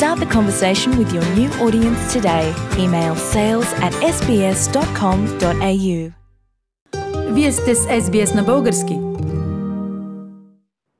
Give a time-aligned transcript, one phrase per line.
[0.00, 2.46] Start the conversation with your new audience today.
[2.84, 6.12] Email sales at sbs.com.au.
[7.34, 8.98] Вие сте с SBS на български.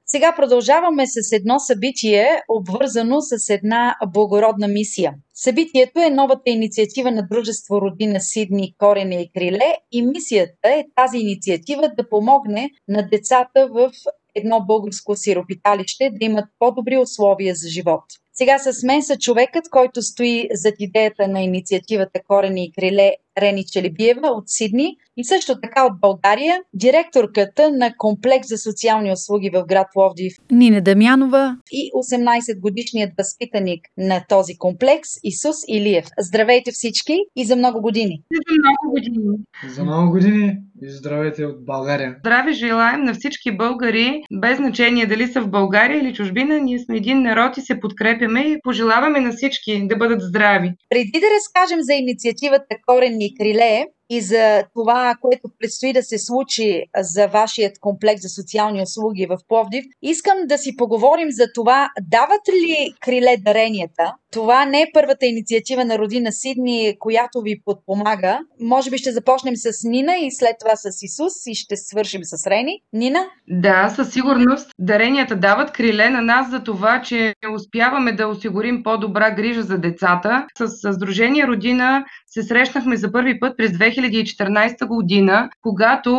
[0.07, 5.15] Сега продължаваме с едно събитие, обвързано с една благородна мисия.
[5.35, 11.19] Събитието е новата инициатива на Дружество Родина Сидни, Корене и Криле и мисията е тази
[11.19, 13.91] инициатива да помогне на децата в
[14.35, 18.05] едно българско сиропиталище да имат по-добри условия за живот.
[18.41, 23.65] Сега с мен са човекът, който стои зад идеята на инициативата Корени и криле Рени
[23.65, 29.65] Челебиева от Сидни и също така от България, директорката на комплекс за социални услуги в
[29.67, 36.07] град Пловдив Нина Дамянова и 18 годишният възпитаник на този комплекс Исус Илиев.
[36.19, 38.23] Здравейте всички и за много години!
[38.33, 39.39] За много години!
[39.75, 42.17] За много години и здравейте от България!
[42.19, 46.97] Здраве желаем на всички българи, без значение дали са в България или чужбина, ние сме
[46.97, 50.73] един народ и се подкрепяме и пожелаваме на всички да бъдат здрави.
[50.89, 56.19] Преди да разкажем за инициативата Корени и криле и за това, което предстои да се
[56.19, 61.91] случи за вашият комплекс за социални услуги в Пловдив, искам да си поговорим за това,
[62.01, 64.15] дават ли криле даренията?
[64.33, 68.39] Това не е първата инициатива на Родина Сидни, която ви подпомага.
[68.61, 72.47] Може би ще започнем с Нина и след това с Исус и ще свършим с
[72.47, 72.83] Рени.
[72.93, 73.27] Нина?
[73.49, 79.31] Да, със сигурност даренията дават криле на нас за това, че успяваме да осигурим по-добра
[79.31, 80.47] грижа за децата.
[80.59, 86.19] С Сдружение Родина се срещнахме за първи път през 2014 година, когато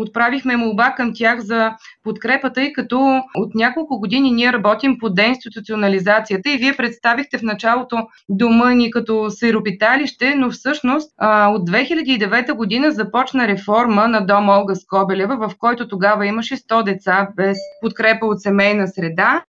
[0.00, 1.72] отправихме молба към тях за
[2.04, 7.96] подкрепата и като от няколко години ние работим по деинституционализацията и вие представихте в началото
[8.28, 15.48] дома ни като сиропиталище, но всъщност от 2009 година започна реформа на дом Олга Скобелева,
[15.48, 19.42] в който тогава имаше 100 деца без подкрепа от семейна среда.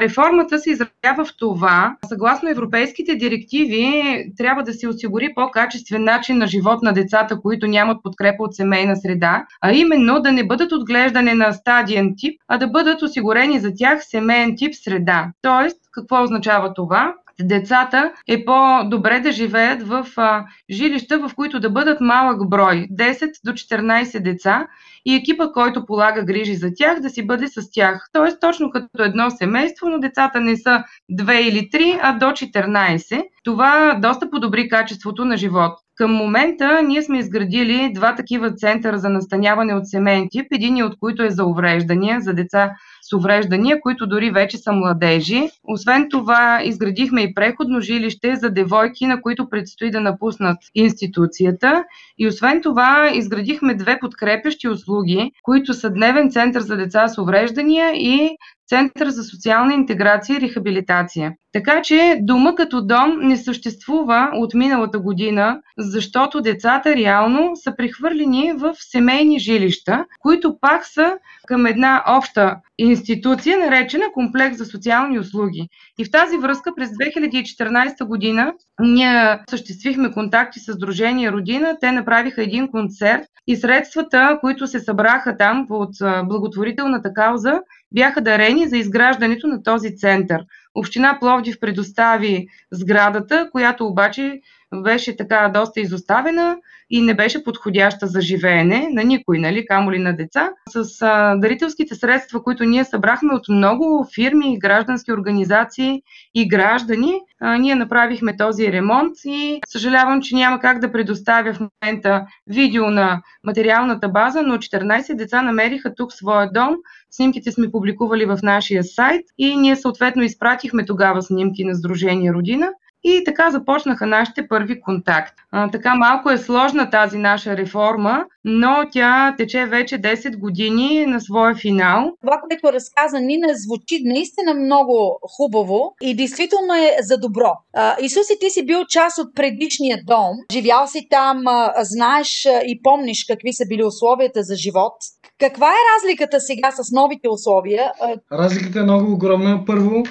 [0.00, 6.46] Реформата се изразява в това, съгласно европейските директиви, трябва да се осигури по-качествен начин на
[6.46, 11.34] живот на децата, които нямат подкрепа от семейна среда, а именно да не бъдат отглеждане
[11.34, 15.32] на стадиен тип, а да бъдат осигурени за тях семейен тип среда.
[15.42, 17.14] Тоест, какво означава това?
[17.42, 23.30] децата е по-добре да живеят в а, жилища, в които да бъдат малък брой 10
[23.44, 24.66] до 14 деца
[25.04, 28.08] и екипа, който полага грижи за тях, да си бъде с тях.
[28.12, 33.22] Тоест, точно като едно семейство, но децата не са 2 или 3, а до 14.
[33.44, 35.72] Това доста подобри качеството на живот.
[35.94, 40.98] Към момента ние сме изградили два такива центъра за настаняване от семейен тип, един от
[41.00, 42.70] които е за увреждания, за деца
[43.02, 45.48] с увреждания, които дори вече са младежи.
[45.64, 51.84] Освен това, изградихме и преходно жилище за девойки, на които предстои да напуснат институцията.
[52.18, 57.92] И освен това, изградихме две подкрепящи услуги, които са дневен център за деца с увреждания
[57.94, 58.36] и
[58.68, 61.32] Център за социална интеграция и рехабилитация.
[61.52, 68.52] Така че дома като дом не съществува от миналата година, защото децата реално са прехвърлени
[68.52, 71.12] в семейни жилища, които пак са
[71.46, 75.68] към една обща институция, наречена Комплекс за социални услуги.
[75.98, 81.76] И в тази връзка през 2014 година ние съществихме контакти с Дружение Родина.
[81.80, 85.90] Те направиха един концерт и средствата, които се събраха там от
[86.24, 87.60] благотворителната кауза,
[87.94, 90.44] бяха дарени за изграждането на този център.
[90.74, 94.40] Община Пловдив предостави сградата, която обаче
[94.74, 96.56] беше така доста изоставена
[96.90, 100.50] и не беше подходяща за живеене на никой, нали, камо ли на деца.
[100.68, 106.02] С а, дарителските средства, които ние събрахме от много фирми, граждански организации
[106.34, 111.60] и граждани, а, ние направихме този ремонт и съжалявам, че няма как да предоставя в
[111.60, 116.76] момента видео на материалната база, но 14 деца намериха тук своя дом.
[117.10, 122.68] Снимките сме публикували в нашия сайт и ние съответно изпратихме тогава снимки на Сдружение Родина.
[123.08, 125.42] И така започнаха нашите първи контакти.
[125.50, 131.20] А, така малко е сложна тази наша реформа, но тя тече вече 10 години на
[131.20, 132.10] своя финал.
[132.20, 137.52] Това, което разказа Нина, звучи наистина много хубаво и действително е за добро.
[137.74, 140.36] А, Исус, и ти си бил част от предишния дом.
[140.52, 144.94] Живял си там, а, знаеш и помниш какви са били условията за живот.
[145.40, 147.92] Каква е разликата сега с новите условия?
[148.32, 149.64] Разликата е много огромна.
[149.66, 150.02] Първо,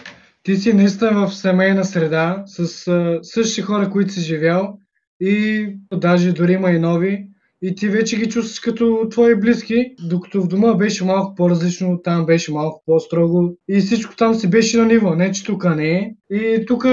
[0.48, 4.78] ти си наистина в семейна среда с а, същи хора, които си живял
[5.22, 7.28] и даже дори има и нови.
[7.62, 12.26] И ти вече ги чувстваш като твои близки, докато в дома беше малко по-различно, там
[12.26, 13.58] беше малко по-строго.
[13.70, 16.16] И всичко там си беше на ниво, не че тук не е.
[16.32, 16.86] И тук,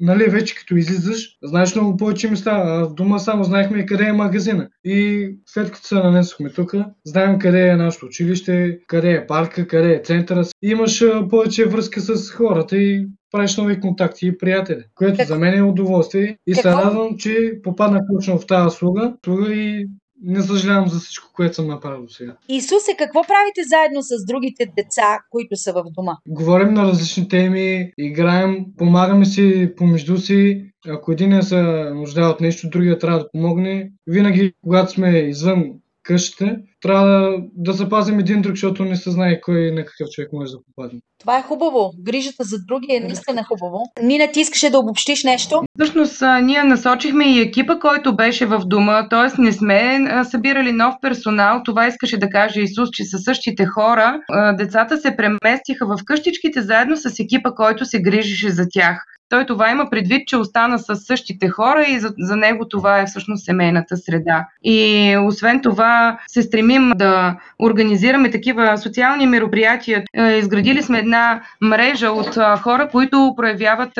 [0.00, 4.12] нали, вече като излизаш, знаеш много повече места, а в дома само знаехме къде е
[4.12, 4.68] магазина.
[4.84, 6.74] И след като се нанесохме тук,
[7.04, 10.44] знаем къде е нашето училище, къде е парка, къде е центъра.
[10.62, 15.26] Имаш повече връзка с хората и правиш нови контакти и приятели, което как...
[15.26, 16.62] за мен е удоволствие и Какво?
[16.62, 19.88] се радвам, че попаднах точно в тази слуга, слуга и
[20.22, 22.36] не съжалявам за всичко, което съм направил до сега.
[22.48, 26.16] Исусе, какво правите заедно с другите деца, които са в дома?
[26.28, 30.64] Говорим на различни теми, играем, помагаме си помежду си.
[30.88, 31.62] Ако един е се
[31.94, 33.90] нуждае от нещо, другия трябва да помогне.
[34.06, 35.64] Винаги, когато сме извън
[36.08, 40.32] къщите, трябва да, да запазим един друг, защото не се знае кой на какъв човек
[40.32, 41.00] може да попадне.
[41.20, 41.92] Това е хубаво.
[42.02, 43.82] Грижата за други е наистина хубаво.
[44.02, 45.62] Нина, ти искаше да обобщиш нещо?
[45.78, 49.42] Всъщност, ние насочихме и екипа, който беше в дома, т.е.
[49.42, 49.98] не сме
[50.30, 51.62] събирали нов персонал.
[51.64, 54.20] Това искаше да каже Исус, че са същите хора.
[54.58, 59.04] Децата се преместиха в къщичките заедно с екипа, който се грижише за тях.
[59.28, 63.06] Той това има предвид, че остана с същите хора и за, за него това е
[63.06, 64.46] всъщност семейната среда.
[64.64, 70.04] И освен това се стремим да организираме такива социални мероприятия.
[70.14, 73.92] Е, изградили сме една мрежа от хора, които проявяват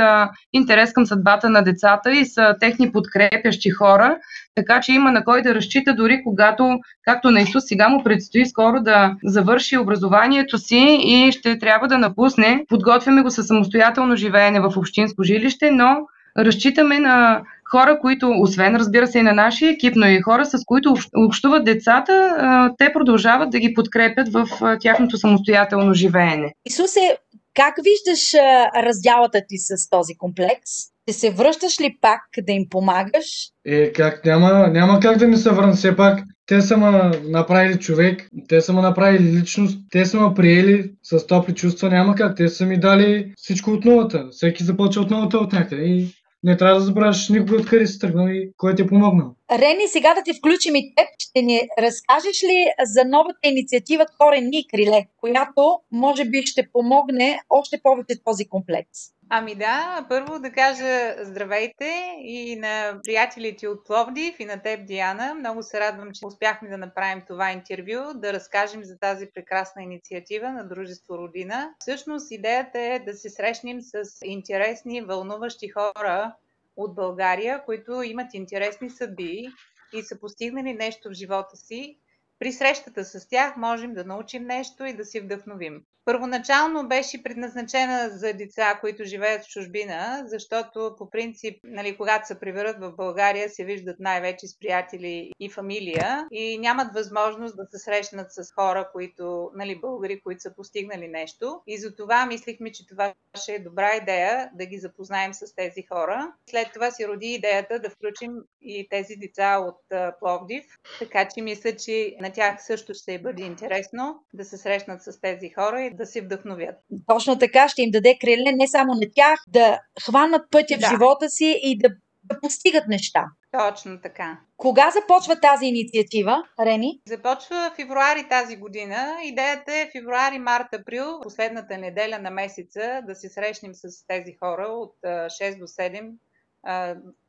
[0.53, 4.17] интерес към съдбата на децата и са техни подкрепящи хора.
[4.59, 8.47] Така че има на кой да разчита дори когато, както на Исус сега му предстои
[8.47, 12.65] скоро да завърши образованието си и ще трябва да напусне.
[12.69, 15.97] Подготвяме го със самостоятелно живеене в общинско жилище, но
[16.39, 20.65] разчитаме на хора, които, освен разбира се и на нашия екип, но и хора, с
[20.67, 22.37] които общуват децата,
[22.79, 24.47] те продължават да ги подкрепят в
[24.81, 26.53] тяхното самостоятелно живеене.
[26.67, 27.17] Исусе,
[27.55, 28.35] как виждаш
[28.77, 30.71] раздялата ти с този комплекс?
[31.03, 33.27] Ще се връщаш ли пак да им помагаш?
[33.67, 34.25] Е, как?
[34.25, 36.19] Няма, няма как да не се върна все пак.
[36.49, 41.27] Те са ме направили човек, те са ме направили личност, те са ме приели с
[41.27, 42.37] топли чувства, няма как.
[42.37, 44.29] Те са ми дали всичко от новата.
[44.31, 45.83] Всеки започва от новата от някъде.
[45.85, 46.09] И
[46.45, 49.35] не трябва да забравяш никога откъде си тръгнал и кой ти е помогнал.
[49.53, 51.07] Рени, сега да ти включим и теб.
[51.19, 57.81] Ще ни разкажеш ли за новата инициатива Корени криле, която може би ще помогне още
[57.83, 58.99] повече този комплекс?
[59.31, 65.35] Ами да, първо да кажа здравейте и на приятелите от Пловдив и на теб, Диана.
[65.35, 70.53] Много се радвам, че успяхме да направим това интервю, да разкажем за тази прекрасна инициатива
[70.53, 71.75] на Дружество Родина.
[71.79, 76.35] Всъщност идеята е да се срещнем с интересни, вълнуващи хора
[76.77, 79.49] от България, които имат интересни съдби
[79.93, 81.99] и са постигнали нещо в живота си.
[82.39, 85.83] При срещата с тях можем да научим нещо и да си вдъхновим.
[86.05, 92.41] Първоначално беше предназначена за деца, които живеят в чужбина, защото по принцип, нали, когато се
[92.41, 97.79] приберат в България, се виждат най-вече с приятели и фамилия и нямат възможност да се
[97.79, 101.63] срещнат с хора, които, нали, българи, които са постигнали нещо.
[101.67, 105.83] И за това мислихме, че това ще е добра идея да ги запознаем с тези
[105.83, 106.33] хора.
[106.51, 108.33] След това се роди идеята да включим
[108.63, 109.81] и тези деца от
[110.21, 110.65] Пловдив,
[110.99, 115.51] така че мисля, че на тях също ще бъде интересно да се срещнат с тези
[115.51, 116.75] хора и да се вдъхновят.
[117.07, 120.87] Точно така ще им даде криле не само на тях, да хванат пътя да.
[120.87, 121.89] в живота си и да,
[122.25, 123.25] да постигат неща.
[123.53, 124.41] Точно така.
[124.57, 127.01] Кога започва тази инициатива, Рени?
[127.07, 129.19] Започва февруари тази година.
[129.25, 134.67] Идеята е февруари, март, април, последната неделя на месеца, да се срещнем с тези хора
[134.67, 136.13] от 6 до 7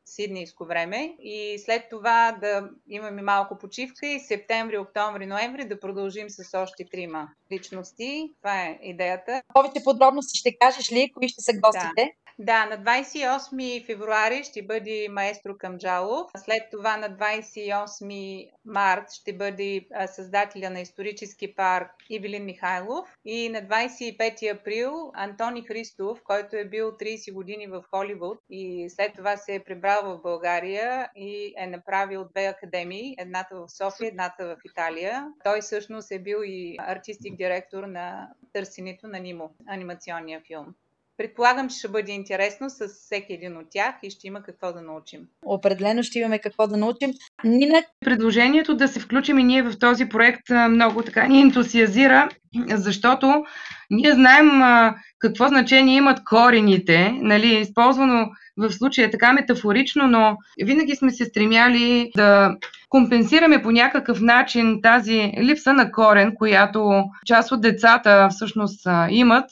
[0.09, 6.29] сиднейско време и след това да имаме малко почивка и септември, октомври, ноември да продължим
[6.29, 8.33] с още трима личности.
[8.41, 9.41] Това е идеята.
[9.53, 12.13] Повече подробности ще кажеш ли, кои ще са гостите?
[12.41, 12.65] Да.
[12.65, 16.31] На 28 февруари ще бъде маестро Камджалов.
[16.37, 23.17] След това на 28 март ще бъде създателя на исторически парк Ивелин Михайлов.
[23.25, 29.13] И на 25 април Антони Христов, който е бил 30 години в Холивуд и след
[29.13, 34.45] това се е прибрал в България и е направил две академии, едната в София, едната
[34.45, 35.27] в Италия.
[35.43, 40.75] Той всъщност е бил и артистик директор на Търсенето на Нимо, анимационния филм.
[41.19, 44.81] Предполагам, че ще бъде интересно с всеки един от тях и ще има какво да
[44.81, 45.19] научим.
[45.45, 47.13] Определено ще имаме какво да научим.
[47.43, 47.83] Нина?
[48.05, 52.29] Предложението да се включим и ние в този проект много така ни ентусиазира.
[52.67, 53.43] Защото
[53.89, 60.95] ние знаем а, какво значение имат корените, нали, използвано в случая така метафорично, но винаги
[60.95, 62.55] сме се стремяли да
[62.89, 69.49] компенсираме по някакъв начин тази липса на корен, която част от децата всъщност имат,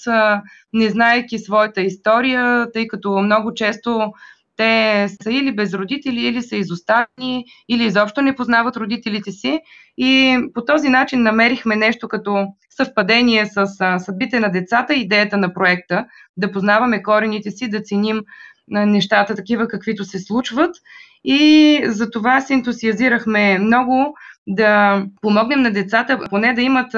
[0.73, 4.11] не знаеки своята история, тъй като много често
[4.57, 9.59] те са или без родители, или са изоставени, или изобщо не познават родителите си.
[9.97, 13.67] И по този начин намерихме нещо като съвпадение с
[13.99, 16.05] съдбите на децата, идеята на проекта,
[16.37, 18.21] да познаваме корените си, да ценим
[18.67, 20.75] нещата такива, каквито се случват.
[21.23, 24.15] И за това се ентусиазирахме много
[24.47, 26.91] да помогнем на децата, поне да имат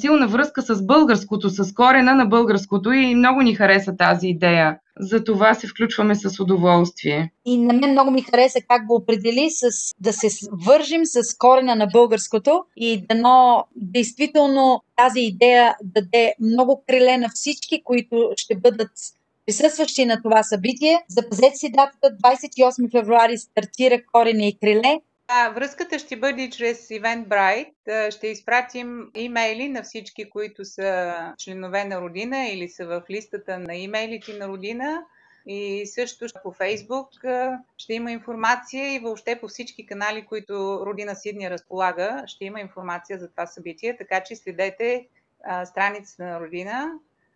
[0.00, 4.78] силна връзка с българското, с корена на българското и много ни хареса тази идея.
[4.98, 7.32] За това се включваме с удоволствие.
[7.46, 10.28] И на мен много ми хареса как го определи с да се
[10.66, 17.82] вържим с корена на българското и дано действително тази идея даде много криле на всички,
[17.84, 18.90] които ще бъдат
[19.46, 21.00] присъстващи на това събитие.
[21.08, 25.00] Запазете си датата 28 февруари стартира Корене и криле.
[25.32, 28.10] А, връзката ще бъде чрез Eventbrite.
[28.10, 33.76] Ще изпратим имейли на всички, които са членове на Родина или са в листата на
[33.76, 35.02] имейлите на Родина.
[35.46, 37.08] И също по Фейсбук
[37.76, 43.18] ще има информация и въобще по всички канали, които Родина Сидни разполага, ще има информация
[43.18, 43.96] за това събитие.
[43.96, 45.06] Така че следете
[45.64, 46.92] страницата на Родина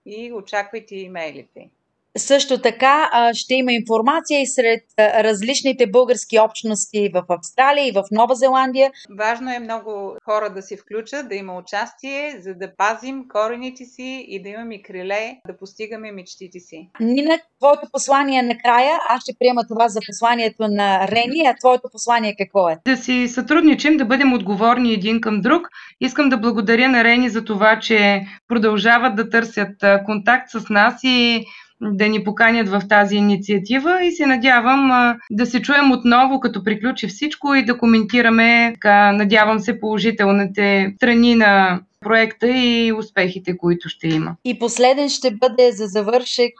[0.06, 1.70] и очаквайте имейлите.
[2.18, 8.34] Също така ще има информация и сред различните български общности в Австралия и в Нова
[8.34, 8.90] Зеландия.
[9.18, 14.26] Важно е много хора да се включат, да има участие, за да пазим корените си
[14.28, 16.88] и да имаме криле, да постигаме мечтите си.
[17.00, 22.34] Нина, твоето послание накрая, аз ще приема това за посланието на Рени, а твоето послание
[22.38, 22.78] какво е?
[22.86, 25.68] Да си сътрудничим, да бъдем отговорни един към друг.
[26.00, 29.74] Искам да благодаря на Рени за това, че продължават да търсят
[30.06, 31.44] контакт с нас и
[31.92, 37.06] да ни поканят в тази инициатива и се надявам да се чуем отново, като приключи
[37.06, 38.74] всичко и да коментираме,
[39.12, 44.36] надявам се, положителните страни на проекта и успехите, които ще има.
[44.44, 46.52] И последен ще бъде за завършек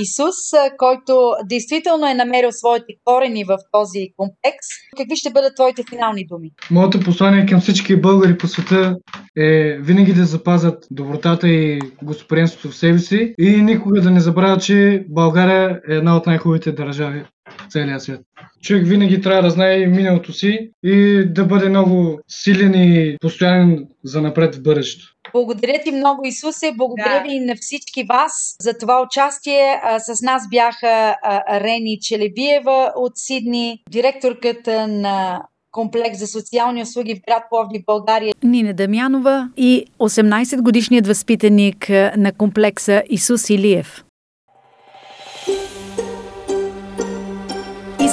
[0.00, 0.36] Исус,
[0.78, 4.66] който действително е намерил своите корени в този комплекс.
[4.96, 6.50] Какви ще бъдат твоите финални думи?
[6.70, 8.96] Моето послание към всички българи по света
[9.36, 14.62] е винаги да запазят добротата и гостоприемството в себе си и никога да не забравят,
[14.62, 17.24] че България е една от най-хубавите държави
[17.70, 18.20] целия свет.
[18.62, 24.22] Човек винаги трябва да знае миналото си и да бъде много силен и постоянен за
[24.22, 25.14] напред в бъдещето.
[25.32, 26.72] Благодаря ти много, Исусе.
[26.76, 27.28] Благодаря да.
[27.28, 29.80] ви на всички вас за това участие.
[29.98, 31.16] С нас бяха
[31.52, 38.34] Рени Челебиева от Сидни, директорката на комплекс за социални услуги в град Пловдив, България.
[38.42, 44.04] Нина Дамянова и 18-годишният възпитаник на комплекса Исус Илиев.